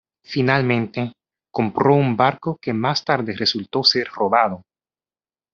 [0.23, 1.13] Finalmente,
[1.51, 4.63] compró un barco que más tarde resultó ser robado.